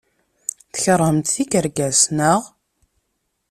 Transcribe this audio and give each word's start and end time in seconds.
Tkeṛhemt 0.73 1.31
tikerkas, 1.35 1.99
naɣ? 2.17 2.41